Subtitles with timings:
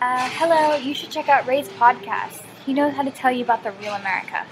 [0.00, 2.44] Uh, hello, you should check out Ray's podcast.
[2.64, 4.44] He knows how to tell you about the real America.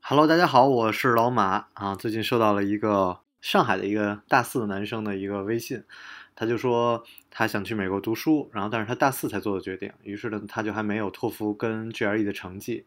[0.00, 1.96] Hello，大家好，我是老马啊。
[1.96, 5.82] 最近收到了一个上海的一个大四的男生的一个微信，
[6.36, 7.02] 他就说
[7.32, 12.86] 他想去美国读书，然后但是他大四才做的决定，于是呢他就还没有托福跟 GRE 的成绩，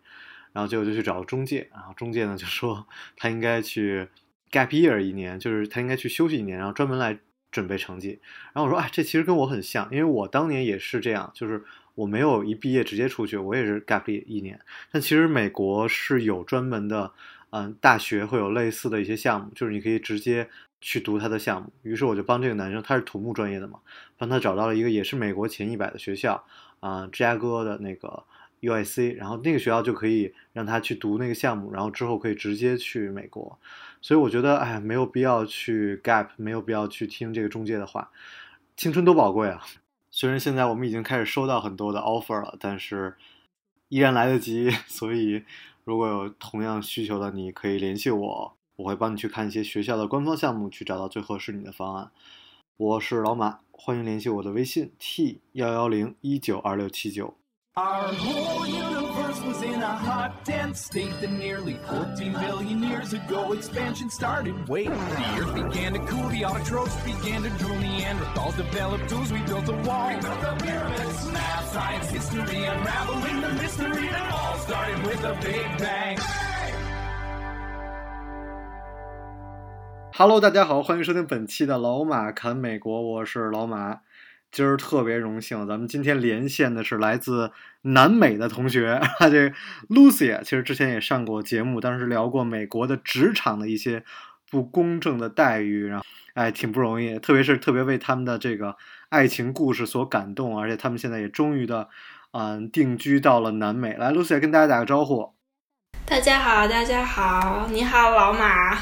[0.54, 2.88] 然后结果就去找中介，然后中介呢就说
[3.18, 4.08] 他应该去
[4.50, 7.20] gap year 一年，就是他应该去休息一年，然后专门来
[7.52, 8.22] 准备成绩。
[8.54, 11.66] 然后我说哎，这其实跟我很像，因为我当年也是这样，就是
[11.96, 14.60] 我没有一毕业直接出去，我也是 gap 一年。
[14.92, 17.12] 但其实美国是有专门的，
[17.50, 20.48] 嗯，大学会有类似的一些项目，就是你可以直接
[20.82, 21.72] 去读他的项目。
[21.82, 23.80] 于是我就帮这个男生，他是土木专业的嘛，
[24.18, 26.44] 帮他找到了一个也是美国前一百的学校，
[26.82, 28.24] 啊、芝加哥的那个
[28.62, 33.58] UIC，然后那个学校就可以让他去读那个项目，然后之后可以直接去美国。
[34.02, 38.12] 所以我觉得，哎，没有必要去 gap，没有必要去听这个中介的话，
[38.76, 39.62] 青春多宝贵啊！
[40.18, 43.18] 虽然现在我们已经开始收到很多的 offer 了，但是
[43.90, 44.72] 依然来得及。
[44.88, 45.44] 所以，
[45.84, 52.12] 如果有同样需求的，你可以联系我，我会帮你去看一些学校的官方项目，去找到最合适你的方案。
[52.78, 57.34] 我是老马，欢迎联系我的微信 t 幺幺零一九二六七九。
[59.55, 64.11] Our whole universe was in a hot, dense state that nearly 14 billion years ago expansion
[64.11, 64.69] started.
[64.69, 69.39] Wait, the earth began to cool, the autotrophs began to drool, Neanderthals developed tools, we
[69.43, 70.09] built a wall.
[70.09, 75.35] We built the pyramids, math, science, history, unraveling the mystery that all started with a
[75.41, 76.19] big bang.
[80.13, 84.01] Hello，大家好，欢迎收听本期的老马侃美国，我是老马。
[84.56, 89.52] 今儿特别荣幸，咱们今天连线的是来自南美的同学，这
[89.90, 94.06] Lucy，其实之前也上过节目，当时聊过美国的职场的一些
[94.50, 98.78] 不公正的待遇，然后哎挺不容易，特别是特别为他们的这个
[99.10, 101.90] 爱情故事所感动，而且他们现在也终于的
[102.32, 103.98] 嗯定居到了南美。
[103.98, 105.34] 来，Lucy 跟大家打个招呼。
[106.06, 108.78] 大家好，大家好，你好，老马，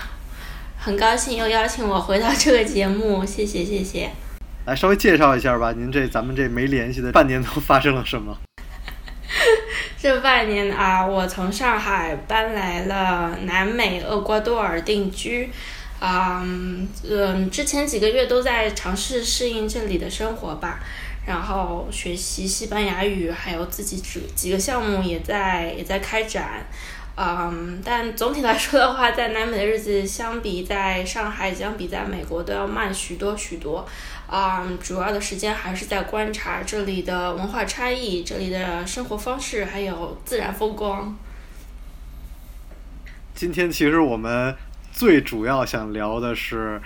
[0.77, 4.11] 很高兴又邀请我回到这个节目，谢谢谢谢。
[4.65, 8.37] 来稍微介绍一下吧，您这咱们这没联系的半年都发生了什么？
[9.99, 15.49] 这半年啊，我从上海搬来了南美厄瓜多尔定居，
[15.99, 20.79] 啊嗯，之前几个月都在尝试适应这里的生活吧，
[21.25, 26.65] 然后学习西班牙语，还有自己几几个项目也在也在开展。
[27.15, 33.87] 嗯，但总体来说的话，在南美的日子相比在上海，相比在美国都要慢许多许多。
[34.33, 41.15] 啊、主要的时间还是在观察这里的文化差异、这里的生活方式，还有自然风光。
[43.35, 44.55] 今天其实我们
[44.91, 46.81] 最主要想聊的是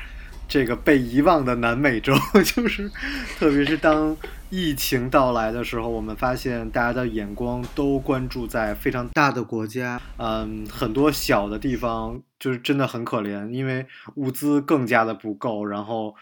[0.45, 2.13] 这个被遗忘的南美洲，
[2.43, 2.91] 就是
[3.39, 4.17] 特别是当
[4.49, 13.85] 疫情到来的时候，我们发现大家的眼光都关注在非常大的国家，嗯，很多小的地方就是真的很可怜，因为
[14.15, 16.13] 物资更加的不够，然后。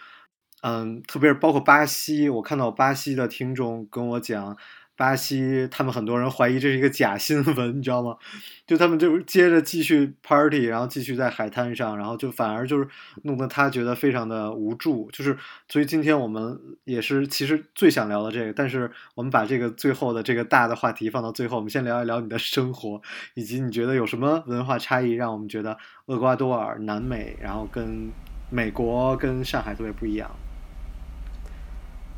[0.67, 4.57] 嗯，特别是包括巴西，我看到巴西的听众跟我讲，
[4.97, 8.17] 巴西他们很多人怀疑这是一个假新闻，你知道吗？
[8.65, 12.87] 就他们就接着继续 party，然后继续在海滩上，然后就反而就是
[13.21, 15.07] 弄得他觉得非常的无助。
[15.11, 15.37] 就是
[15.69, 22.99] 所以今天我们也是其实最想聊的这个，但是我们把这个最后的这个大的话题放到最后，我们先聊一聊你的生活，
[23.35, 25.77] 以及你觉得有什么文化差异让我们觉得
[26.07, 28.09] 厄瓜多尔、南美，然后跟
[28.49, 30.27] 美国跟上海特别不一样。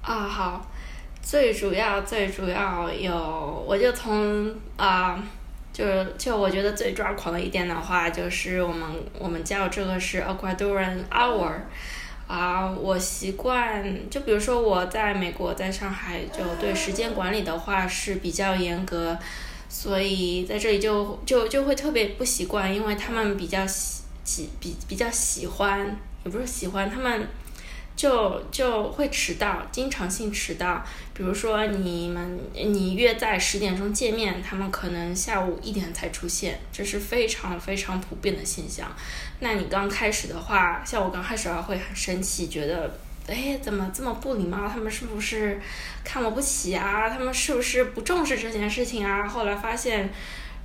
[0.01, 0.65] 啊，好，
[1.21, 5.21] 最主要最主要有，我就从啊、
[5.73, 11.51] 就就我觉得最抓狂的一点的话，就是我们我们叫这个是 Ecuadorian hour，
[12.27, 19.17] 啊、我习惯就比如说我在美国在上海就对时间管理的话是比较严格，
[19.67, 27.27] 所以在这里就就就会特别不习惯，因为他们比较喜喜比比较喜欢，也不是喜欢他们。
[27.97, 30.85] 就就会迟到，经常性迟到。
[31.13, 38.95] 比如说你们你约在十点钟见面，他们可能下午一点才出现，这是非常非常普遍的现象。
[39.39, 44.69] 那你刚开始的话，像我刚开始还会很生气，觉得哎怎么这么不礼貌？
[44.69, 45.59] 他们是不是
[46.03, 47.09] 看我不起啊？
[47.09, 49.27] 他们是不是不重视这件事情啊？
[49.27, 50.09] 后来发现。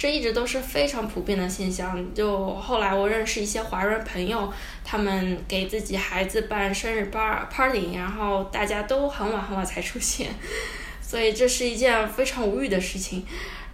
[0.02, 2.12] 这一直都是非常普遍的现象。
[2.12, 4.52] 就后来我认识一些华人朋友，
[4.82, 10.34] 他们给自己孩子办生日 bar party，然后大家都很晚很晚才出现，
[11.00, 13.24] 所以这是一件非常无语的事情。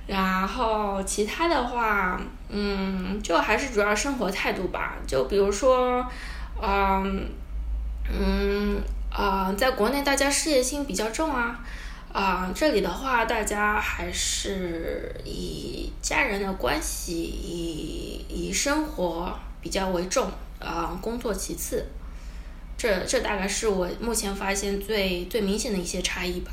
[0.07, 2.21] 然后其他的话，
[2.51, 4.97] 嗯，就还是主要生活态度吧。
[5.07, 6.07] 就比如说，
[6.61, 7.27] 嗯
[8.13, 8.79] 嗯
[9.11, 11.65] 呃，在国内大家事业心比较重啊。
[12.19, 20.29] 啊、这里的话，大家还是以家人的关系，以以生活比较为重，
[20.59, 21.87] 啊、工作其次。
[22.77, 26.51] 这这大概是我目前发现最最明显的一些差异吧。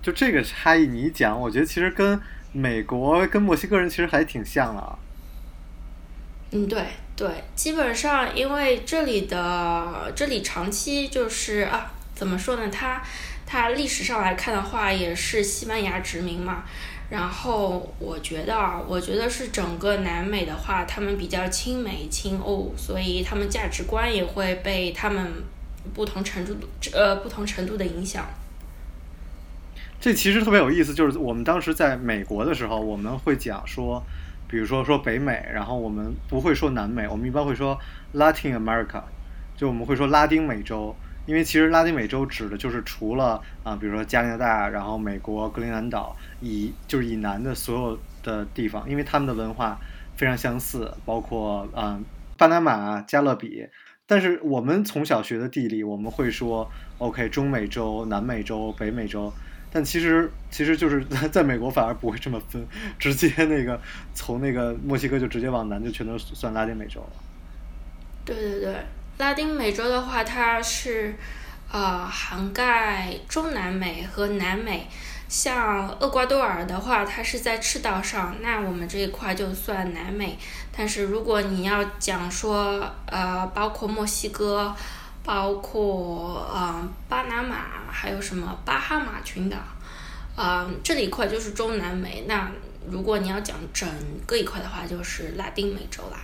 [0.00, 2.20] 就这个差异，你一讲，我觉得其实跟
[2.52, 4.96] 美国跟墨西哥人其实还挺像的啊。
[6.52, 6.80] 嗯，对
[7.16, 12.68] 对，基本上因为这里的这里长期就是啊，怎么说呢？
[12.70, 13.02] 它
[13.50, 16.64] 它历史上来看的话，也是西班牙殖民嘛。
[17.08, 25.32] 然后我觉得啊，我觉得是整个南美的话，他们比较亲美亲欧，所以他们价值观也会被他们
[25.94, 26.54] 不同程度
[26.92, 28.26] 呃不同程度的影响。
[29.98, 34.04] 这其实特别有意思，就是我们当时在美国的时候，我们会讲说，
[34.46, 37.78] 比如说说北美，然后我们不会说南美，我们一般会说
[38.12, 39.02] Latin America，
[39.56, 40.94] 就我们会说拉丁美洲，
[41.28, 49.78] 因为其实拉丁美洲指的就是除了啊、比如说加拿大，然后美国格陵兰岛以就是以南的所有的地方，因为他们的文化
[50.16, 52.00] 非常相似，包括啊、
[52.38, 53.68] 巴拿马、加勒比。
[54.06, 56.66] 但是我们从小学的地理，我们会说
[56.96, 59.30] OK 中美洲、南美洲、北美洲，
[59.70, 62.66] 但其实其实就是在在美国反而不会这么分，
[62.98, 63.78] 直接那个
[64.14, 67.10] 从那个墨西哥就直接往南就全都算拉丁美洲了。
[68.24, 68.74] 对对对，
[69.18, 71.14] 拉丁美洲的话，它是
[71.70, 74.88] 呃涵盖中南美和南美。
[75.28, 80.38] 像厄瓜多尔的话，它是在赤道上，那我们这一块就算南美。
[80.74, 84.74] 但是如果你要讲说，呃，包括墨西哥，
[85.22, 87.56] 包括呃巴拿马，
[87.90, 89.58] 还有什么巴哈马群岛，
[90.34, 92.24] 啊、这里一块就是中南美。
[92.26, 92.50] 那
[92.88, 93.86] 如果你要讲整
[94.26, 96.18] 个一块的话，就是拉丁美洲啦。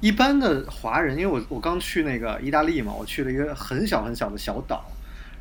[0.00, 4.84] 一般的华人，因为我我刚去那个意大利嘛，我去了一个很小很小的小岛，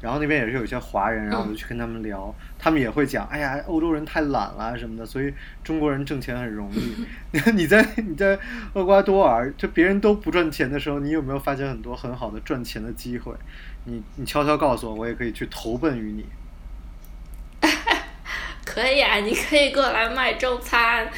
[0.01, 6.95] 然后那边也是有一些华人，然后我就去跟他们聊，他们也会讲，哎呀，欧洲人太懒了什么的，所以中国人挣钱很容易。
[7.53, 8.39] 你在你在
[8.73, 13.33] 厄瓜多尔，就别人都不赚钱的时候，你有没有发现很多很好的赚钱的机会？
[13.83, 16.25] 你你悄悄告诉我，我也可以去投奔于你。
[18.75, 21.09] 可以啊，你可以过来卖中餐，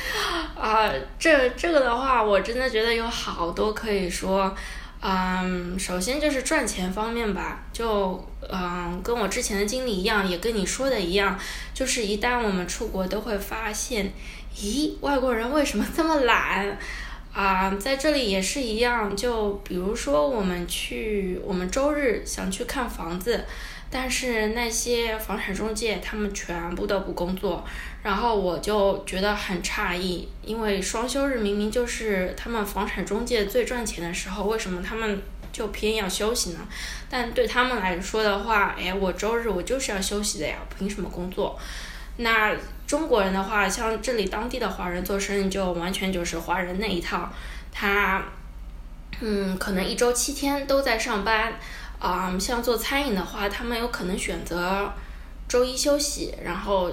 [0.55, 0.87] 啊、
[1.17, 4.55] 这这个的话，我真的觉得有好多可以说。
[4.99, 11.35] 嗯，首先就是赚钱方面吧，就嗯，跟我之前的经历一样，也跟你说的一样，
[11.73, 14.13] 就是一旦我们出国，都会发现，
[14.55, 16.77] 咦，外国人为什么这么懒？
[17.33, 23.43] 啊，在这里也是一样，就比如说我们去，我们周日想去看房子，
[23.89, 27.63] 但是那些房产中介他们全部都不工作，
[28.03, 35.21] 然后我就觉得很诧异，因为双休日明明就是他们房产中介最赚钱的时候，为什么他们
[35.53, 36.59] 就偏要休息呢？
[37.09, 41.57] 但对他们来说的话，哎，我周日我就是要休息的呀，凭什么工作？
[42.17, 42.53] 那
[42.85, 47.31] 中国人的话，像这里当地的华人做生意就完全就是华人那一套，
[47.71, 48.21] 他
[49.21, 51.53] 嗯，可能一周七天都在上班。
[51.99, 54.91] 啊、像做餐饮的话，他们有可能选择
[55.47, 56.91] 周一休息，然后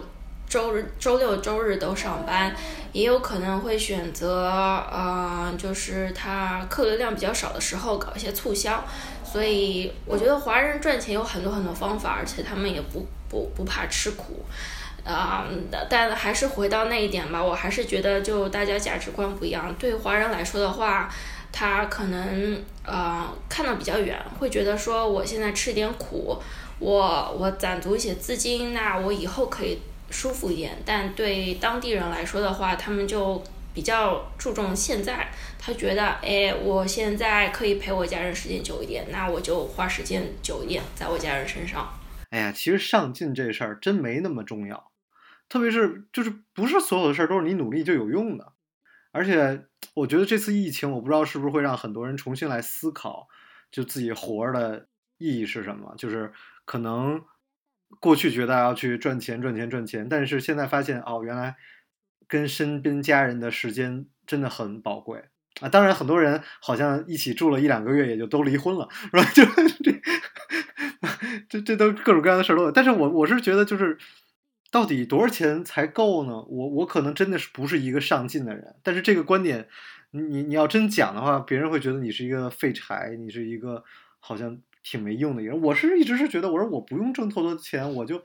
[0.48, 2.54] 周日、周六、周日都上班，
[2.92, 4.46] 也有可能会选择，
[4.90, 8.82] 呃，就是他客流量比较少的时候搞一些促销。
[9.24, 14.44] 所以我觉得华人赚钱有很多很多方法，而且他们也不不不怕吃苦。
[15.04, 15.44] 啊、
[15.90, 19.74] 但还是回到那一点吧，我还是觉得就大家价值观不一样。
[19.78, 21.12] 对华人来说的话，
[21.56, 26.36] 他可能呃看得比较远，会觉得说我现在吃点苦，
[26.80, 29.78] 我我攒足一些资金，那我以后可以
[30.10, 30.76] 舒服一点。
[30.84, 33.40] 但对当地人来说的话，他们就
[33.72, 41.88] 比较注重现在，他觉得哎，我现在可以陪我家人时间久一点，那我就花时间久一点在我家人身上。
[42.30, 44.90] 哎呀，其实上进这事儿真没那么重要，
[45.48, 48.50] 特别是就是不是所有的事儿都是你努力就有用的。
[49.12, 53.28] 而且我觉得这次疫情，我不知道是不是会让很多人重新来思考，
[53.70, 54.88] 就自己活的
[55.18, 55.94] 意义是什么。
[55.98, 56.32] 就是
[56.64, 57.20] 可能
[58.00, 61.56] 过去觉得要去赚钱、赚钱、赚钱，但是现在发现哦，原来
[62.26, 65.24] 跟身边家人的时间真的很宝贵
[65.60, 65.68] 啊。
[65.68, 69.24] 当然，很多人好像一起住了一两个月，也就都离婚了，是吧？
[69.34, 69.44] 就
[69.84, 70.00] 这。
[71.48, 73.98] 这这都各种各样的事儿都有，但是我我是觉得就是，
[74.74, 76.32] 到底多少钱才够呢？
[76.48, 79.68] 我我可能真的是不是一个上进的人，但是这个观点，
[80.10, 83.84] 你你要真讲的话，别人会觉得你是一个废柴，你是一个
[84.18, 85.62] 好像挺没用的人。
[85.62, 88.24] 我是一直是觉得，我说我不用挣太多钱，我就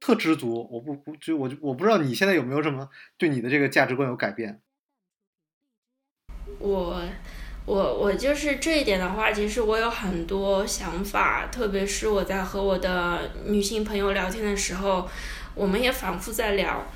[0.00, 2.88] 特知足，我不不就我就我不知道你现在有没有什么
[3.18, 4.62] 对你的这个价值观有改变？
[6.60, 7.02] 我
[7.66, 15.06] 我我就是这一点的话，其实我有很多想法，特别是我在和我的女性朋友聊天的时候，
[15.54, 16.86] 我们也反复在聊。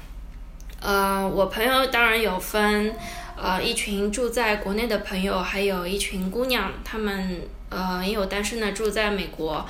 [0.80, 2.94] 呃，我朋友当然有分，
[3.36, 9.64] 呃，一群住在国内的朋友，还有一群姑娘，她们呃也有单身的住在美国，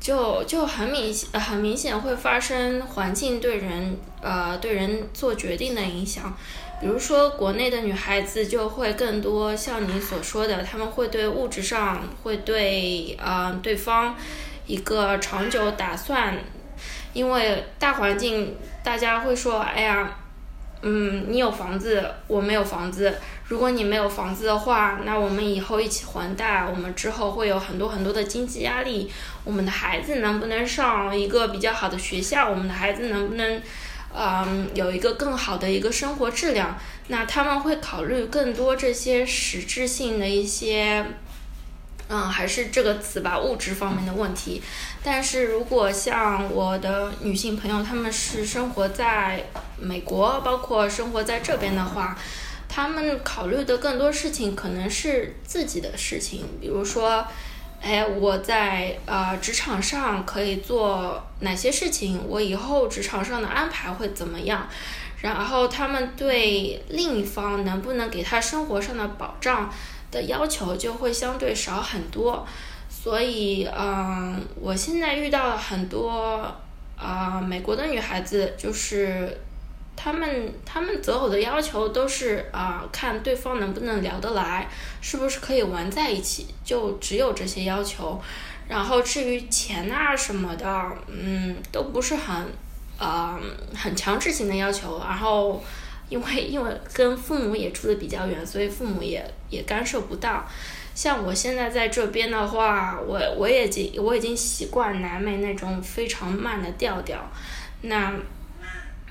[0.00, 6.36] 就就很明显，很明显会发生环境对人呃对人做决定的影响。
[6.80, 14.16] 比如说，国内的女孩子就会更多像你所说的，她们会对物质上会对呃对方
[14.66, 16.38] 一个长久打算，
[17.12, 20.16] 因为大环境大家会说，哎呀，
[20.82, 23.14] 嗯，你有房子，我没有房子。
[23.46, 29.10] 如果你没有房子的话，那我们以后一起还贷，我们之后会有很多很多的经济压力。
[29.44, 32.48] 我们的孩子能不能上一个比较好的学校？
[32.48, 33.62] 我们的孩子能不能？
[34.12, 36.76] 嗯，有一个更好的一个生活质量，
[37.06, 41.06] 那他们会考虑更多这些实质性的一些，
[42.10, 44.60] 嗯，还是这个词吧，物质方面的问题。
[45.02, 49.46] 但是如果像我的女性朋友，她们是生活在
[49.78, 52.18] 美国，包括生活在这边的话，
[52.68, 57.24] 她们考虑的更多事情可能是自己的事情，比如说。
[57.82, 62.20] 哎，我在呃职场上可以做哪些事情？
[62.28, 64.68] 我以后职场上的安排会怎么样？
[65.22, 69.72] 然后他们对另一方能不能给他生活上的保障
[70.10, 72.46] 的要求就会相对少很多。
[72.88, 76.54] 所以，嗯，我现在遇到了很多
[76.96, 79.38] 啊美国的女孩子，就是。
[80.02, 84.66] 他们他们择偶的要求都是啊，看对方能不能聊得来，
[85.02, 88.18] 是不是可以玩在一起，就只有这些要求。
[88.66, 92.46] 然后至于钱啊什么的，嗯，都不是很
[92.98, 93.38] 呃
[93.76, 94.98] 很强制性的要求。
[95.00, 95.62] 然后
[96.10, 100.46] 因为因为跟父母也住的比较远，所以父母也也干涉不到。
[100.94, 107.18] 像我现在在这边的话，我我已经我已经习惯南美那种非常慢的调调，
[107.80, 108.12] 那。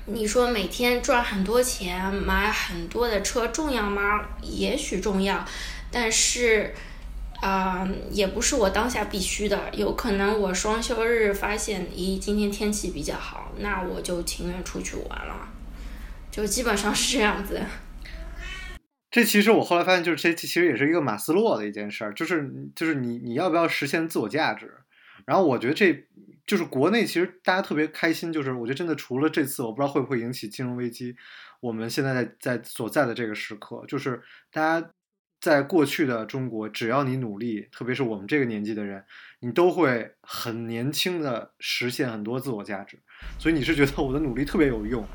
[0.06, 4.26] 你说每天赚很多钱，买很多的车重要吗？
[4.42, 5.44] 也许重要，
[5.92, 6.74] 但是，
[7.40, 9.70] 啊，也不是我当下必须的。
[9.72, 15.48] 有可能我双休日发现，咦，今天天气比较好，那我就情愿出去玩了，
[16.30, 17.60] 就基本上是这样子。
[19.10, 24.72] 这其实我后来发现，就是这其实也是一个马斯洛的一件事儿，就是就是你你要不要实现自我价值？
[25.26, 26.06] 然后我觉得这。
[26.46, 31.14] 就是国内其实大家特别开心，就是我觉得真的除了这次，我不知道会不会引起金融危机。
[31.60, 34.20] 我们现在在在所在的这个时刻，就是
[34.50, 34.90] 大家
[35.40, 39.02] 在过去的中国，只要你努力，特别是我们这个年纪的人，
[39.40, 42.98] 你都会很年轻的实现很多自我价值。
[43.38, 45.06] 所以你是觉得我的努力特别有用。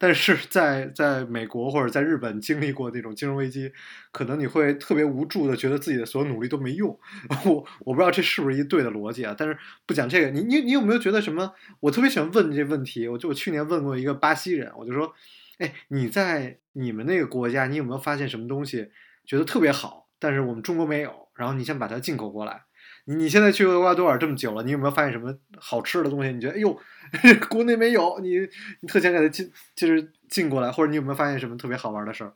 [0.00, 3.72] 但是在在美国或者在日本经历过那种金融危机，
[4.12, 6.96] 可能你会特别无助的觉得自己的所有努力都没用。
[7.44, 9.34] 我我不知道这是不是一对的逻辑啊？
[9.36, 9.56] 但是
[9.86, 11.52] 不讲这个，你你你有没有觉得什么？
[11.80, 13.08] 我特别喜欢问这问题。
[13.08, 15.12] 我就我去年问过一个巴西人，我就说，
[15.58, 18.88] 哎，你在你们那个国家，你有没有发现什么东西
[19.28, 22.62] 觉得特别好，但是我们中国没有，然后你先把它进口过来？
[23.04, 26.32] 你你现在去厄瓜多尔这么久了，你有没有发现什么好吃的东西？
[26.32, 26.76] 你觉得哎呦，
[27.48, 28.38] 国内没有，你
[28.80, 32.32] 你特想给它进，就是进过来，或者你有没有发现什么特别好玩的事儿？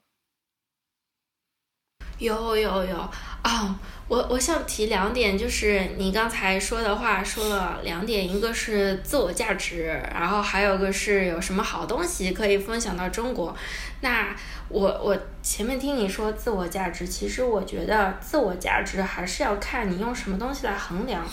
[2.23, 2.97] 有有有
[3.43, 3.77] 啊！
[4.07, 13.57] 我我想提两点，就是你刚才说的话说了两点，一个是自我价值，然后还有个是有什么好东西可以分享到中国。
[14.03, 14.37] 那
[14.69, 21.25] 我我前面听你说自我价值，其实我觉得自我价值还是要看你用什么东西来衡量。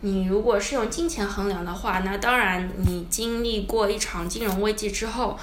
[0.00, 5.38] 你如果是用金钱衡量的话，那当然你经历过一场金融危机之后。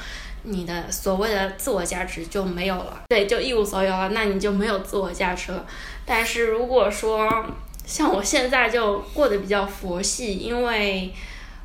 [0.45, 5.65] 你的所谓的自我价值就没有了，对，就一无所有了，那你就没有自我价值了。
[6.05, 7.45] 但是如果说
[7.85, 11.13] 像我现在就过得比较佛系，因为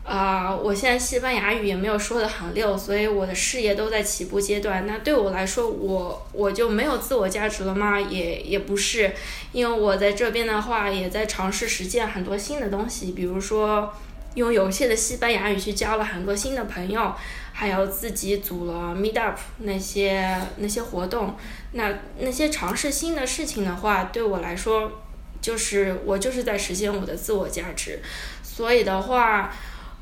[0.02, 4.87] 啊，我现在西班牙语也没有说的很溜，所以我的事业都在起步阶段。
[4.87, 8.00] 那对我来说，我我就没有自我价值了吗？
[8.00, 9.12] 也也不是，
[9.52, 13.92] 因为我在这边的话，也在尝试实践很多新的东西，比如说
[14.34, 17.14] 用有限的西班牙语去交了很多新的朋友。
[17.61, 21.37] 还有自己组了 Meet Up 那些那些活动，
[21.73, 24.90] 那那些尝试新的事情的话，对我来说，
[25.43, 28.00] 就是我就是在实现我的自我价值。
[28.43, 29.52] 所以的话，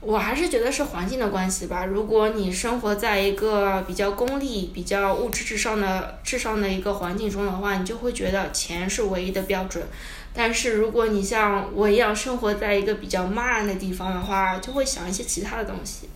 [0.01, 1.85] 我还是觉得是环境的关系吧。
[1.85, 9.85] 如果你生活在一个比较功利、比较物质至上的至上的一个环境中的话，你就会觉得钱是唯一的标准。
[10.33, 16.09] 但是如果你像我一样生活在一个比较慢的地方的话，就会想一些其他的东西。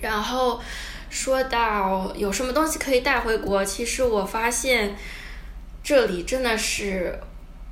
[0.00, 0.60] 然后
[1.10, 4.96] 说到有什么东西可以带回国，其实我发现
[5.82, 7.18] 这里真的是，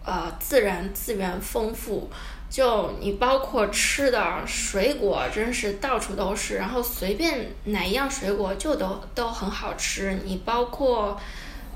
[0.05, 2.11] 呃，自然资源丰富。
[2.51, 6.55] 就你包括吃的水果，真是到处都是。
[6.55, 10.21] 然后随便哪一样水果就都都很好吃。
[10.25, 11.21] 你包括，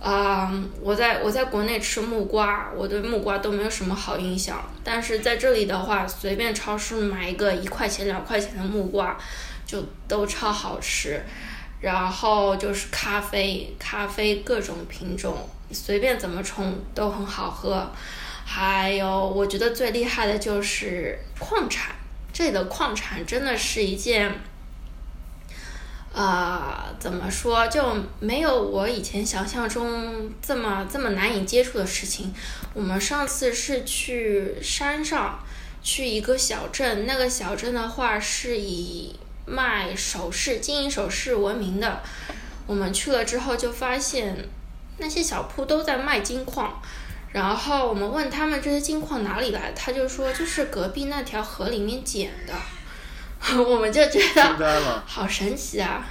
[0.00, 4.62] 啊，我在我在国内吃木瓜，我对木瓜都没有什么好印象。
[4.84, 9.18] 但是在这里的话，随便超市买一个一块钱两块钱的木瓜，
[9.68, 11.22] 就都超好吃。
[11.80, 17.88] 然后就是咖啡，咖啡各种品种，随便怎么冲都很好喝。
[18.44, 21.94] 还有，我觉得最厉害的就是矿产，
[22.32, 24.40] 这里的矿产真的是一件，
[26.12, 32.34] 呃，怎么说，就没有我以前想象中这么这么难以接触的事情。
[32.74, 35.38] 我们上次是去山上，
[35.80, 39.14] 去一个小镇，那个小镇的话是以
[39.48, 42.02] 卖首饰、金银首饰闻名的。
[42.66, 44.48] 我们去了之后就发现，
[44.98, 46.80] 那些小铺都在卖金矿。
[47.32, 52.54] 然后我们问他们这些金矿哪里来，他就说就是隔壁那条河里面捡的，
[53.62, 56.06] 我们就觉得好神奇啊！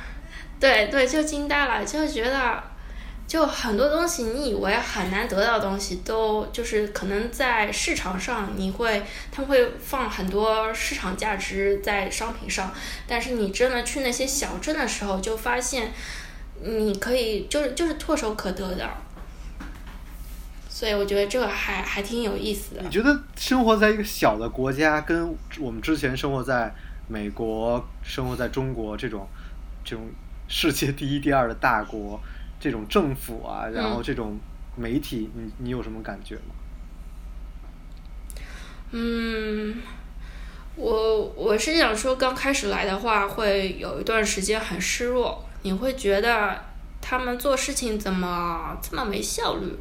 [0.59, 2.63] 对对，就惊呆了，就觉得
[3.27, 12.73] 就很多东西你以为很难得到的东西，都就是可能在市场上你会他们会放很多市场价值在商品上，
[13.05, 15.91] 但是你真的去那些小镇的时候，就发现
[16.63, 18.89] 你可以就是就是唾手可得的。
[20.69, 22.81] 所以我觉得这个还还挺有意思的。
[22.83, 26.73] 你觉得生活在一个小的国家，跟我们之前生活在
[27.07, 29.27] 美国、生活在中国这种
[29.83, 30.07] 这种
[30.47, 32.21] 世界第一、第二的大国，
[32.59, 34.37] 这种政府啊，然后这种
[34.75, 36.55] 媒体，你你有什么感觉吗？
[38.91, 39.81] 嗯，
[40.75, 46.63] 我我是想说，刚开始来的话，会有一段时间很失落，你会觉得
[47.01, 49.77] 他们做事情怎么这么没效率？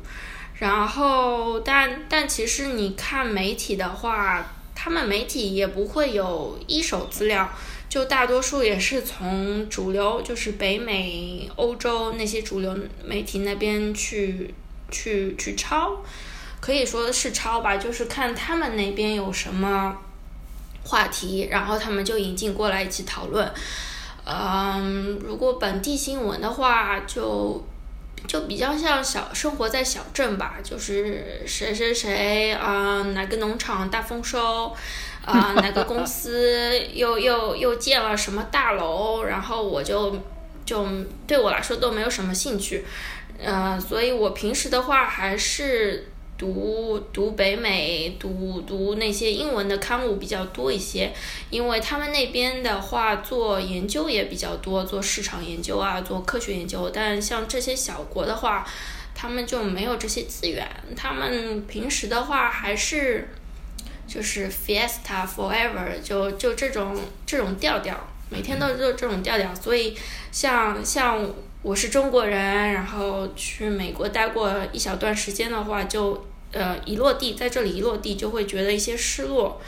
[0.54, 7.48] 然后，但但其实你看媒体的话，他们媒体也不会有一手资料，
[7.88, 14.54] 就大多数也是从主流，就是北美、欧洲那些主流媒体那边去
[14.90, 16.02] 去去抄，
[16.60, 19.96] 可以说是抄吧，就是看他们那边有什么
[20.84, 23.50] 话题，然后他们就引进过来一起讨论。
[24.24, 27.66] 嗯，如果本地新闻的话，就。
[28.26, 34.74] 就比较像小生活在小镇吧，就是谁谁谁啊，哪个农场大丰收，
[35.24, 40.20] 啊，哪个公司又又又建了什么大楼，然后我就
[40.64, 40.86] 就
[41.26, 42.84] 对我来说都没有什么兴趣，
[43.42, 46.08] 呃，所以我平时的话还是。
[46.38, 51.12] 读读北美，读读那些英文的刊物比较多一些，
[51.50, 56.90] 因为他们那边的话做研究也比较多，做市场研究啊，做科学研究。
[56.90, 58.66] 但像这些小国的话，
[59.14, 60.68] 他们就没有这些资源。
[60.94, 63.28] 他们平时的话还是
[64.06, 67.96] 就是 Fiesta Forever，就就这种这种调调，
[68.28, 69.54] 每天都就这种调调。
[69.54, 69.96] 所以
[70.30, 71.26] 像像。
[71.66, 79.60] 我是中国人，然后去美国待过一小段时间的话，就呃一落地在这里一落地就会觉得一些失落，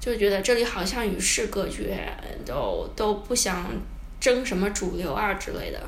[0.00, 2.10] 就觉得这里好像与世隔绝，
[2.46, 3.66] 都都不想
[4.18, 5.78] 争什么主流啊之类的。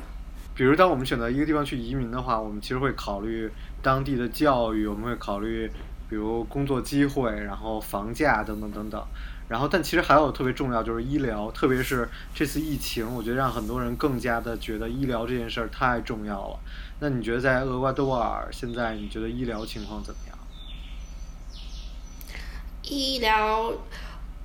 [0.53, 3.49] 比如，当我们选择一个地方去移民的话，我们其实会考虑
[3.81, 5.67] 当地的教育，我们会考虑
[6.09, 9.03] 比如工作机会，然后房价等等等等。
[9.49, 16.59] 然后，但其实还有特别重要，就是医疗，特别是这次疫情，我觉得让很多人更加的觉得医疗这件事儿太重要了。
[16.99, 20.37] 那你觉得在厄瓜多尔现在，你觉得医疗情况怎么样？
[22.83, 23.71] 医疗，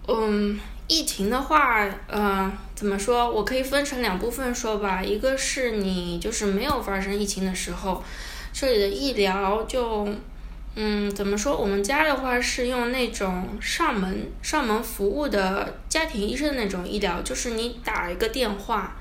[0.06, 3.28] 嗯，疫情的话，嗯，怎么说？
[3.28, 5.02] 我可以分成两部分说吧。
[5.02, 8.04] 一个是你就是没有发生疫情的时候，
[8.52, 10.06] 这里的医疗就。
[10.74, 11.54] 嗯，怎么说？
[11.54, 18.96] 我们家的话是用那种上门上门服务的家庭医生那种医疗，就是你打一个电话，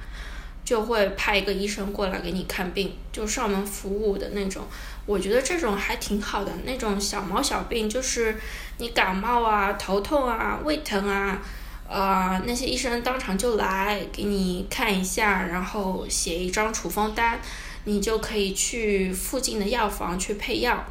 [0.66, 4.64] 就会派一个医生过来给你看病，就上门服务的那种。
[5.06, 8.36] 我觉得这种还挺好的，那种小毛小病，就是
[8.78, 11.42] 你感冒啊、头痛啊、胃疼啊，
[11.88, 17.40] 呃，那些医生当场就来给你看一下，然后写一张处方单，
[17.86, 20.86] 你就可以去附近的药房去配药。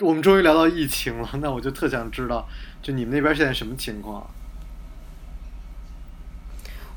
[0.00, 2.48] 我们终于聊到疫情了， 那我就特想知道，
[2.82, 4.28] 就你们那边现在什么情况？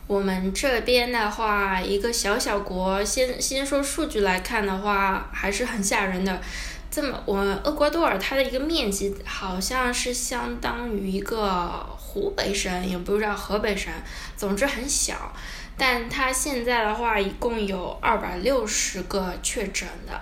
[0.07, 6.41] 我们这边的话，一个小小国，先先说数据来看的话，还是很吓人的。
[6.89, 13.93] 这么，我厄瓜多尔它的一个面积好像是相当于一个湖北省，也不知道河北省，
[14.36, 15.31] 总之很小。
[15.77, 20.19] 但它现在的话，一共有二百六十个确诊的。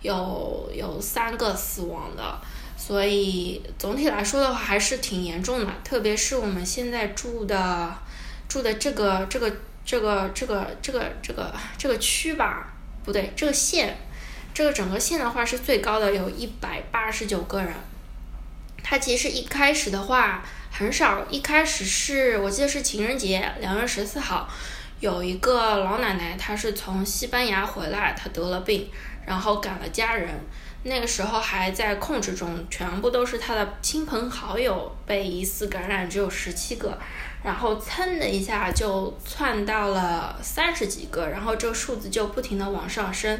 [0.00, 2.40] 有有三个死亡的，
[2.76, 7.92] 所以总体来说的话还是挺严重的，特别是我们现在住的
[8.48, 9.52] 住的这个这个
[9.84, 12.72] 这个这个这个这个这个区吧，
[13.04, 13.96] 不对，这个县，
[14.54, 17.72] 这个整个县的话是最高的，有一百八十九个人。
[18.82, 24.48] 它其实一开始的话很少，一开始是我记得是情人节，两月十四号，
[25.00, 28.88] 有一个老奶奶，她是从西班牙回来，她得了病，
[29.28, 30.28] 然后赶了家人，
[30.84, 36.98] 那个时候还在控制中，全部都是他的亲朋好友被疑似感染，只有十七个，
[37.44, 43.38] 然后噌的一下就窜到了三十几个，然后这个数字就不停的往上升，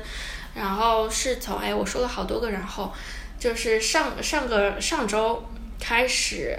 [0.54, 2.92] 然后是从哎我说了好多个然后。
[3.40, 5.40] 就是上上个上周
[5.78, 6.58] 开始，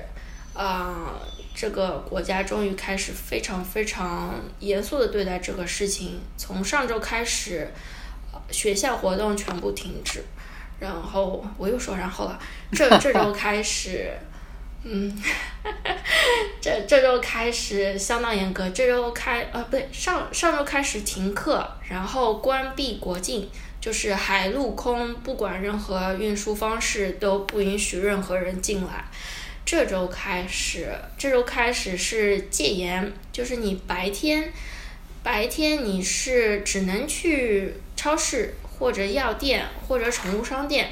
[0.53, 1.11] 啊，
[1.53, 6.21] 这个国家终于开始非常非常严肃的对待这个事情。
[6.37, 7.69] 从上周开始，
[8.51, 10.23] 学校活动全部停止。
[10.79, 12.39] 然后我又说然后了，
[12.71, 14.11] 这 这周开始，
[14.83, 15.21] 嗯，
[16.61, 18.69] 这这周开始相当严格。
[18.69, 23.49] 这周开呃不对，上上周开始停课，然后关闭国境。
[23.81, 29.05] 就是海陆空，不管任何运输方式都不允许任何人进来。
[29.65, 34.51] 这周开始，这周开始是戒严，就是你白天，
[35.23, 40.89] 白天你是只能去超市或者药店或者宠物商店，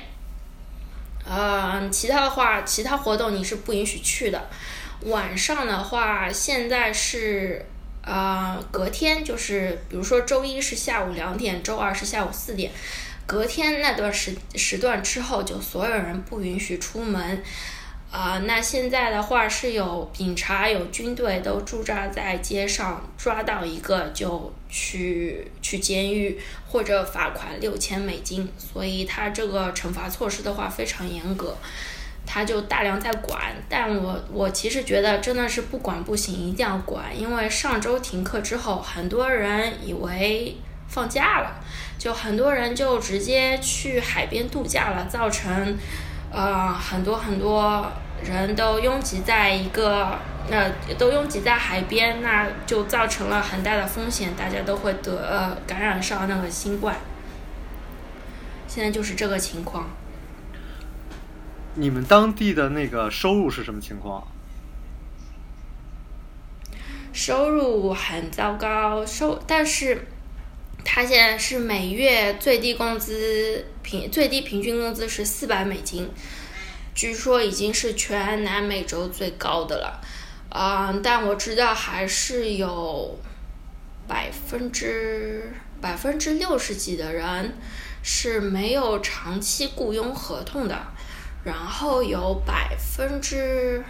[1.23, 4.49] 呃，其他的话，其他活动你是不允许去的。
[5.03, 7.65] 晚上的话，现在是。
[8.09, 12.71] 呃，隔天就是，比如说周一是下午两点，周二是下午四点，
[13.25, 17.43] 隔天那段时时段之后，就所有人不允许出门。
[18.09, 31.55] 啊，那现在的话是有警察、有军队都驻扎在街上，抓到一个就去去监狱或者罚款六千美金，所以他这个惩罚措施的话非常严格。
[32.25, 40.57] 他就大量在管，但我我其实觉得真的是不管不行，一定要管，因为上周停课之后，很多人以为
[40.89, 41.61] 放假了，
[41.97, 45.77] 就很多人就直接去海边度假了，造成
[46.37, 47.91] 呃很多很多
[48.23, 50.19] 人都拥挤在一个
[50.51, 50.69] 那
[50.99, 56.95] 都拥挤在海边，那就造成了很大的风险，大家都会得呃感染上那个新冠，
[58.67, 59.89] 现在就是这个情况。
[61.73, 64.27] 你们当地的那个收入是什么情况？
[67.11, 70.07] 收入很糟糕，收但是，
[70.89, 76.09] 他现在是每月最低工资平最低平均工资是四百美金，
[76.95, 80.01] 据说已经是全南美洲最高的了，
[80.49, 83.19] 啊，但我知道还是有
[84.07, 87.53] 百分之百分之六十几的人
[88.01, 90.87] 是没有长期雇佣合同的。
[91.43, 93.81] 然后有百分之，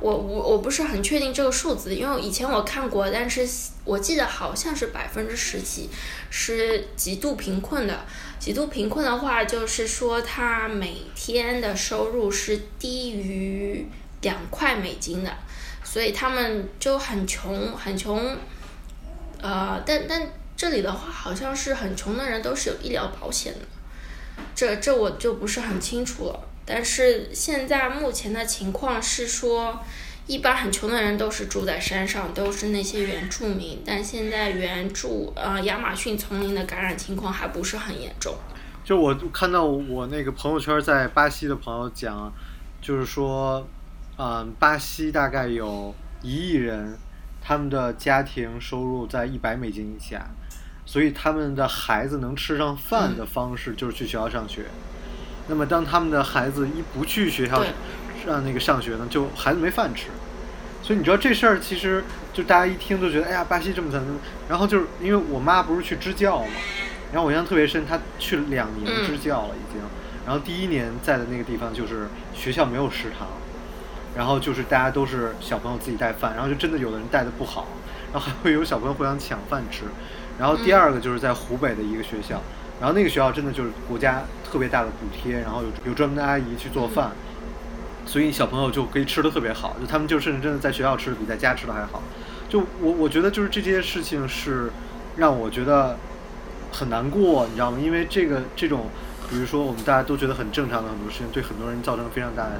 [0.00, 3.48] 我我我不是很确定这个数字，因为以前我看过，但是
[3.84, 5.90] 我记得好像是百分之十几，
[6.30, 8.04] 是极度贫困的。
[8.38, 13.86] 极度贫困的话，就是说他每天的收入是低于
[14.22, 15.36] 两块美金的，
[15.82, 18.36] 所以他们就很穷很穷。
[19.42, 23.60] 呃，但但这里的话，好像是很穷的人都是有医疗保险的，
[24.54, 26.47] 这这我就不是很清楚了。
[26.70, 29.80] 但是现在目前的情况是说，
[30.26, 33.82] 一般很穷的人都是住在山上，都是那些原住民。
[33.86, 38.34] 但现在原住呃亚马逊丛林的感染情况还不是很严重。
[38.84, 42.30] 就我看到我那个朋友圈在巴西的朋友讲，
[42.82, 43.66] 就是说，
[44.18, 46.98] 嗯，巴西大概有一亿人，
[47.40, 50.28] 他们的家庭收入在一百美金以下，
[50.84, 54.66] 所以他们的孩子能吃上饭的方式就是去学校上学。
[55.48, 57.64] 那么，当他们的孩子一不去学校
[58.24, 60.08] 上那个上学呢，就孩子没饭吃。
[60.82, 64.00] 所以你知道这事儿，其实就大家一听都觉得，哎呀，巴西这么惨。
[64.48, 66.52] 然后就是因为我妈不是去支教嘛，
[67.12, 69.82] 然后我印象特别深，她去了两年支教了已经。
[70.26, 73.26] 然后第一年在的那个地方就是学校没有食堂，
[74.14, 77.66] 然后就是大家都是小朋友自己带饭，然后就真的有的人带的不好，
[78.12, 79.84] 然后还会有小朋友互相抢饭吃。
[80.38, 82.42] 然后第二个就是在湖北的一个学校。
[82.80, 87.10] 然后那个学校真的就是国家特别大的补贴，然后有有专门的阿姨去做饭，
[88.06, 92.02] 所以小朋友就可以吃的特别好，就他们就甚至真的在学校吃的比在家吃的还好。
[92.48, 94.70] 就我我觉得就是这件事情是
[95.16, 95.98] 让我觉得
[96.72, 97.78] 很难过，你知道吗？
[97.82, 98.86] 因为这个这种，
[99.28, 102.52] 比如说我们大家都觉得很正常的很多事情，对很多人造成非常大的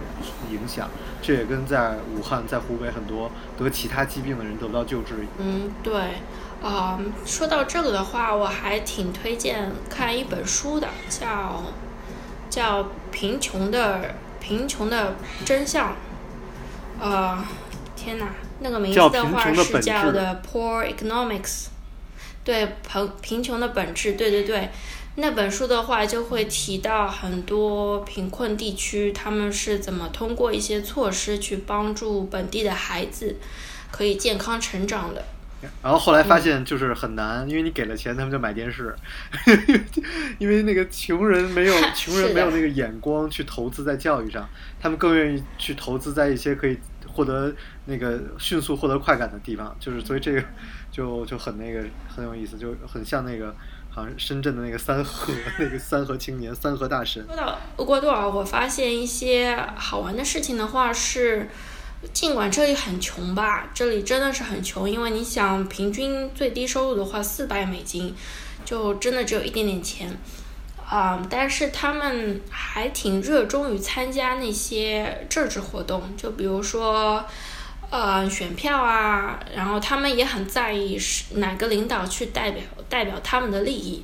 [0.50, 0.90] 影响。
[1.22, 5.14] 这也跟在武汉、在湖北很多得其他疾病的人得不到救治。
[5.38, 5.92] 嗯，对。
[6.62, 11.62] 啊，说到这个的话，我还挺推荐看一本书的，叫
[12.50, 15.90] 叫《贫穷的贫穷的真相》。
[17.00, 17.44] 呃，
[17.94, 18.26] 天哪，
[18.58, 21.42] 那个名字的话是叫质的《Poor Economics》。
[22.42, 24.70] 对，贫贫穷的本质，对对对。
[25.14, 33.36] 那本书的话，就会提到很多贫困地区，他们是怎么通过一些措施去帮助本地的孩子
[33.90, 35.24] 可以健康成长的。
[35.82, 38.94] 然后后来发现就是很难，因为你给了钱，他们就买电视，
[40.38, 44.48] 因为那个穷人没有 穷人没有那个眼光去投资在教育上，
[44.80, 47.52] 他们更愿意去投资在一些可以获得
[47.86, 50.44] 那个迅速获得快感的地方，就是所以这个
[50.92, 53.52] 就就很那个很有意思，就很像那个
[53.90, 61.48] 好像深圳的那个三和 那个三和青年三和大神，说到厄瓜多尔，我发现一些好玩的事情的话是，
[62.12, 68.14] 尽管这里很穷吧，这里真的是很穷，因为你想平均最低收入的话四百美金，
[68.64, 70.16] 就真的只有一点点钱。
[70.90, 77.22] 啊、但是他们还挺热衷于参加那些政治活动，就比如说，
[77.90, 84.02] 呃，选票啊，然后他们也很在意是哪个领导去代表代表他们的利益，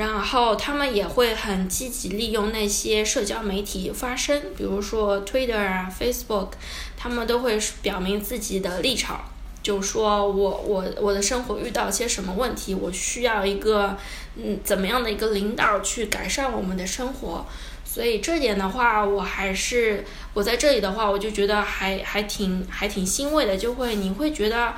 [0.00, 6.52] 然后他们也会很积极利用那些社交媒体发声，比如说 Twitter 啊、Facebook，
[6.96, 9.20] 他们都会表明自己的立场，
[9.62, 13.98] 就说我我我的生活遇到些什么问题，我需要一个
[14.36, 17.44] 嗯怎么样的一个领导去改善我们的生活。
[17.84, 24.72] 所以这点的话，我还是我在这里的话，我就觉得还还挺还挺欣慰的，就会你会觉得，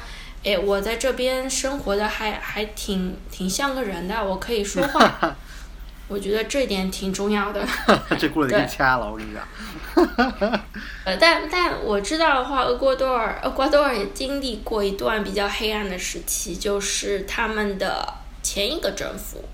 [0.44, 5.37] 哎，我在这边生活的还还挺挺像个人的，我可以说话，
[6.09, 7.64] 我觉得这点挺重要的。
[8.18, 10.61] 这轱辘得给掐了，我跟你讲。
[11.05, 19.44] 呃，但但我知道的话，厄瓜多尔厄瓜多尔也经历过一段比较黑暗的时期，就是他们的前一个政府，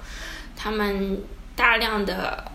[0.56, 1.22] 他们
[1.54, 2.50] 大量的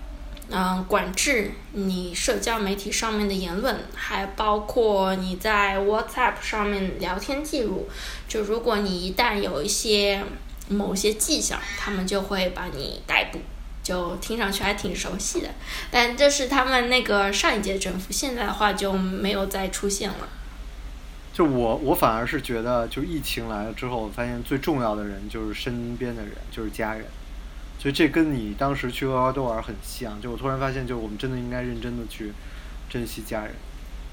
[0.49, 7.89] 嗯、管制你社交媒体上面的言论，还包括你在 WhatsApp 上面聊天记录。
[8.27, 10.23] 就如果你一旦有一些
[10.69, 13.39] 某些迹象，他们就会把你逮捕。
[13.81, 15.49] 就听上去还挺熟悉的，
[15.91, 20.29] 但这是他们那个上一届政府，现在的话就没有再出现了。
[21.33, 27.05] 就我，我反而是觉得，就疫情来了之后，我发现最重要的人就是身边的人，就是家人。
[27.83, 30.21] 所以这跟你当时去厄瓜多尔很像。
[30.21, 32.31] 就我突然发现，就我们真的应该认真的去
[32.89, 33.53] 珍惜家人。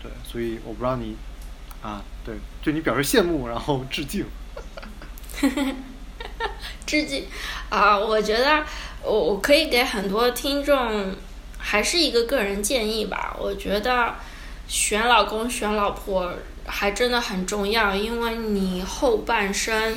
[0.02, 1.14] 对，所以我不知道你
[1.80, 4.26] 啊，对，对你表示羡慕，然后致敬。
[6.85, 7.26] 致敬
[7.68, 8.64] 啊、我觉得
[9.04, 11.14] 我我可以给很多听众
[11.56, 13.37] 还是一个个人建议吧。
[13.38, 14.16] 我觉得
[14.66, 16.35] 选老公选老婆
[16.66, 19.94] 还真的很重要，因为你后半生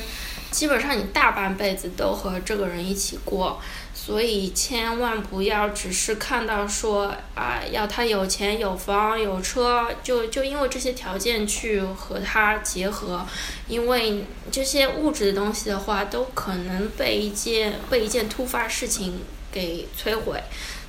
[0.54, 3.60] 基本上你大半辈子都和这个人一起过。
[3.92, 13.26] 所以千万不要只是看到说啊，要他有钱有房有车，就就因为这些条件去和他结合，
[13.66, 20.38] 因为这些物质的东西的话，都可能被一件被一件突发事情给摧毁。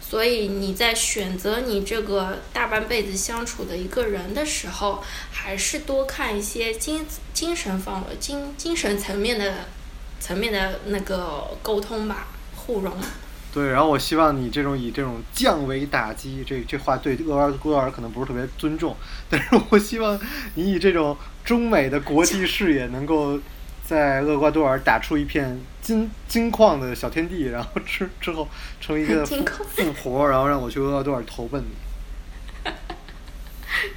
[0.07, 9.65] 所以你在选择你这个大半辈子相处的一个人的时候，还是多看一些精精神方精精神层面的
[10.19, 12.93] 层面的那个沟通吧，互融。
[13.51, 18.95] 对，然后我希望你这种以这种降维打击，这这话对厄瓜多尔可能不是特别尊重，
[19.29, 20.19] 但是我希望
[20.53, 23.39] 你以这种中美的国际视野，能够
[23.87, 28.47] 在厄瓜多尔打出一片金金矿的小天地，然后之之后
[28.81, 29.43] 成为一个富
[29.93, 32.71] 婆， 然后让我去厄瓜多尔投奔你。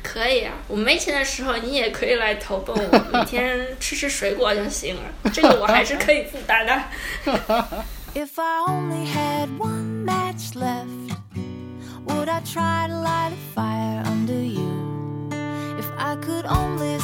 [0.03, 6.83] 可以啊，我没钱的时候你也可以来投奔我，每天吃吃水果就行了，这个我还是可以负担的。
[8.15, 11.15] If I only had one match left,
[12.07, 15.31] would I try to light a fire under you?
[15.79, 16.99] If I could only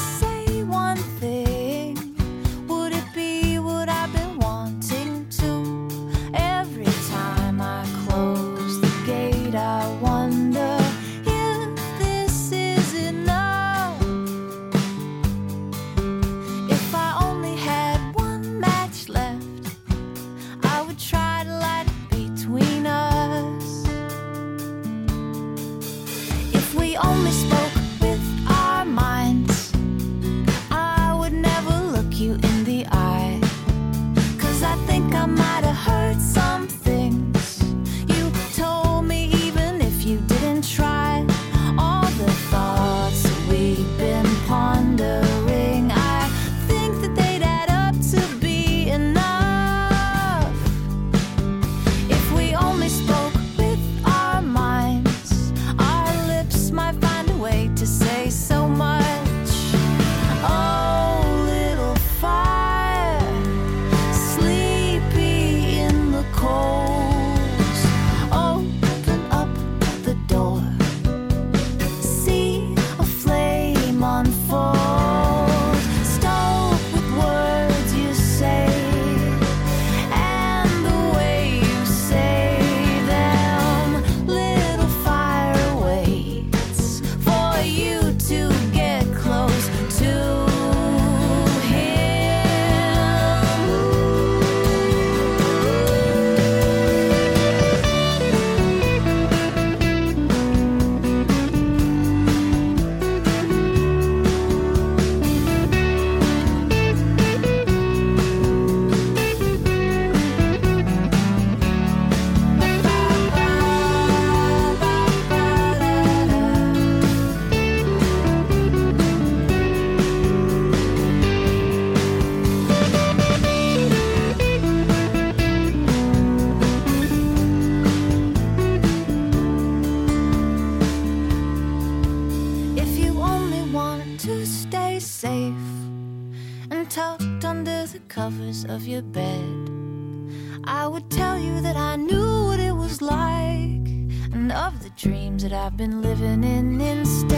[145.05, 147.34] dreams that I've been living in instead.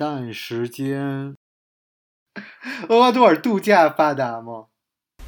[0.00, 1.36] 蛋时间，
[2.88, 4.64] 厄瓜多尔度假发达吗？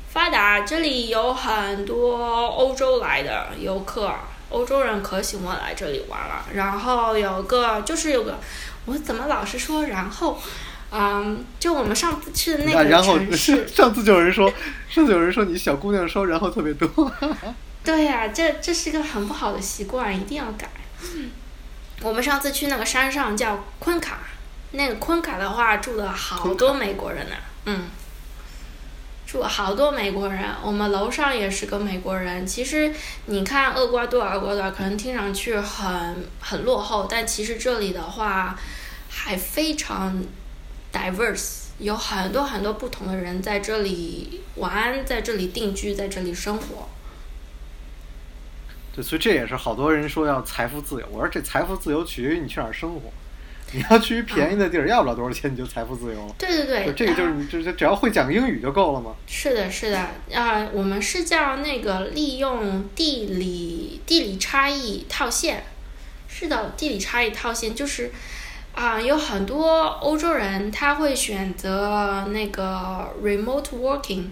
[0.08, 4.11] 发达，这里有很多欧洲来的游客，
[4.48, 6.46] 欧洲人可喜欢来这里玩了。
[6.54, 8.38] 然后有个就是有个，
[8.87, 10.40] 我怎么老是说然后，
[10.90, 14.50] 嗯，就我们上次去的那个啊然后城市， 上次就有人说，
[14.88, 17.12] 上次有人说你小姑娘说然后特别多，
[17.85, 20.70] 对呀、这这是一个很不好的习惯，一定要改。
[22.00, 24.18] 我们上次去那个山上叫昆卡，
[24.72, 27.88] 那个昆卡的话住了好多美国人呢，嗯，
[29.26, 30.44] 住了好多美国人。
[30.62, 32.46] 我们楼上也是个美国人。
[32.46, 32.92] 其实
[33.26, 38.58] 你看厄瓜多尔，厄瓜多尔可能听上去很很落后，但其实这里的话
[39.11, 40.24] 还非常
[40.92, 46.88] diverse，有很多很多不同的人在这里玩，在这里定居，在这里生活。
[48.94, 51.06] 对，所以这也是好多人说要财富自由。
[51.11, 53.11] 我说这财富自由取决于你去哪儿生活，
[53.72, 56.35] 你要去便宜的地儿，要不了多少钱你就财富自由了。
[56.38, 59.14] 对对对，这个就是就是只要会讲英语就够了嘛。
[59.26, 59.98] 是的，是的，
[60.35, 65.64] 啊、我们是叫那个利用地理地理差异套现，
[66.28, 68.11] 是的，地理差异套现就是
[68.74, 74.24] 啊、有很多欧洲人他会选择那个 remote working，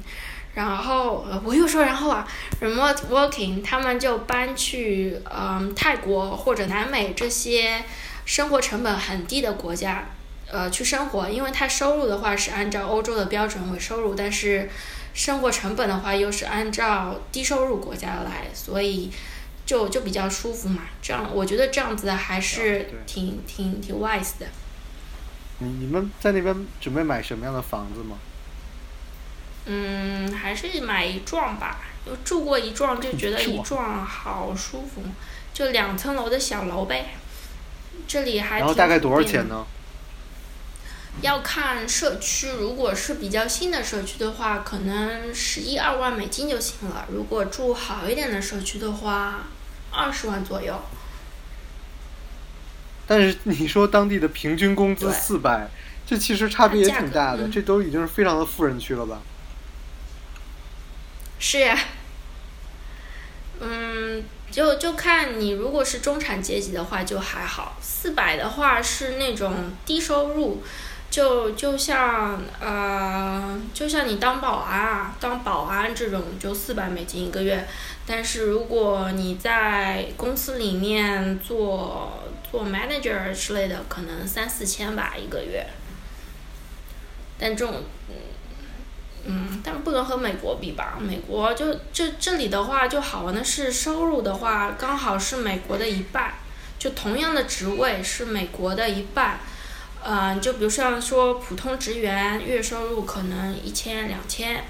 [0.54, 2.26] 然后呃我又说然后啊
[2.58, 7.84] ，remote working，他们就搬去嗯泰国或者南美这些
[8.30, 10.06] 生活成本很低的国家。
[10.46, 14.70] 呃，去生活，因为他收入的话是按照欧洲的标准为收入，但是
[15.12, 19.10] 生活成本的话又是按照低收入国家来，所以
[19.66, 20.82] 就就比较舒服嘛。
[21.02, 24.46] 这样我觉得这样子还是对挺挺挺 wise 的。
[25.58, 28.16] 你你们在那边准备买什么样的房子吗？
[29.66, 31.80] 嗯，还是买一幢吧。
[32.06, 35.02] 就住过一幢，就觉得 一幢好舒服，
[35.52, 37.06] 就两层楼的小楼呗。
[38.06, 39.66] 这里还挺然后大概多少钱呢？
[41.22, 47.06] 要看社区，如果是比较新的社区的话，可能十一二万美金就行了。
[47.12, 49.46] 如果住好一点的社区的话，
[49.90, 50.80] 二十万左右。
[53.06, 55.68] 但是你说当地的平均工资四百，
[56.06, 59.20] 这其实差别也挺大的，嗯这都已经是非常的富人区了吧？
[61.40, 61.76] 是呀，
[63.60, 70.62] 嗯，就就看你如果是中产阶级的话就还好，四百的话是那种低收入，
[71.10, 77.66] 就就像呃，就像你当保安啊，当保安这种就四百美金一个月，
[78.06, 85.66] 但是如果你在公司里面做做 manager 之类的，可能三四千吧一个月，
[87.38, 87.82] 但这种
[89.26, 90.96] 嗯，但不能和美国比吧？
[90.98, 96.34] 美国就这这里的话，就好玩的是收入的话，刚好是美国的一半，
[96.78, 99.40] 就同样的职位是美国的一半。
[100.02, 104.64] 嗯、就比如像说普通职员月收入可能一千两千，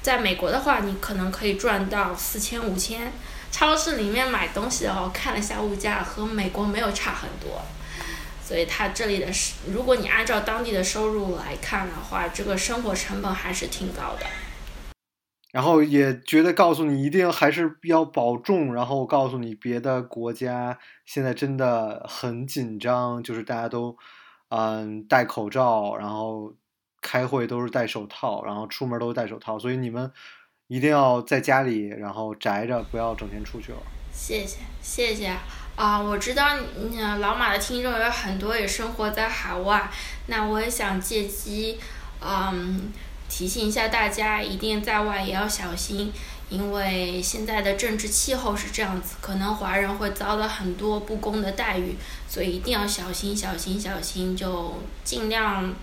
[0.00, 3.12] 在美国的话，你可能可以赚到四千五千。
[3.50, 7.60] 超市里面买东西的话，我看了一下物价，和美国没有差很多。
[8.50, 14.26] 所以它这里的是，如果你按照当地的收入来看的话，这个生活成本还是挺高的。
[15.52, 20.76] 然后也觉得告诉你一定还是要保重，然后告诉你别的国家
[21.06, 23.96] 现在真的很紧张，就是大家都
[24.48, 26.52] 嗯戴口罩，然后
[27.00, 30.10] 开会都是戴手套，然后出门都是戴手套，所以你们
[30.66, 33.78] 一定要在家里，然后宅着，不要整天出去了。
[34.12, 35.36] 谢谢谢谢
[35.80, 39.90] 啊、我知道你老马的听众有很多也生活在海外，
[40.26, 41.80] 那我也想借机，
[42.20, 42.92] 嗯，
[43.30, 46.12] 提醒一下大家，一定在外也要小心，
[46.50, 51.96] 因为现在的政治气候是这样子，可能华人会遭到很多不公的待遇，
[52.28, 55.74] 所以一定要小心小心小心，就尽量。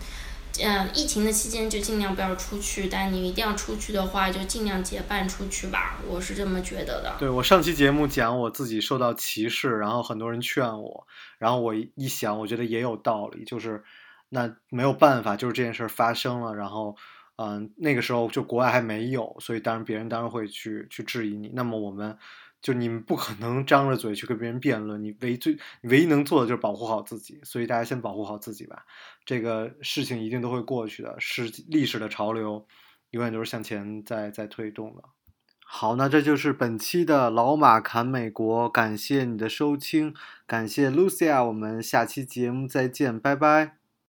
[0.63, 7.15] 嗯，疫情的期间就尽量不要出去，但你一定要出去的话，就尽量结伴出去吧，我是这么觉得的。
[7.19, 13.83] 对我上期节目讲我自己受到歧视，然后很多人劝我，然后我一想，我觉得也有道理，就是
[14.29, 16.95] 那没有办法，就是这件事儿发生了，然后，
[17.37, 21.51] 嗯、那个时候就国外还没有，所以当然别人当然会去去质疑你。
[21.53, 22.17] 那么我们
[22.61, 28.85] 就你们不可能张着嘴去跟别人辩论，你唯最唯一能做的就是保护好自己，所以大家先保护好自己吧。
[29.27, 32.65] 这个事情一定都会过去的，是历史的潮流，
[33.09, 35.03] 永远都是向前在在推动的。
[35.65, 40.15] 好，那这就是本期的老马侃美国，感谢你的收听，
[40.45, 43.86] 感谢 Lucia，我们下期节目再见，拜拜。